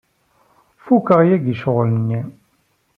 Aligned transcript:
Fukeɣ 0.83 1.19
yagi 1.29 1.53
ccɣel-inu. 1.59 2.21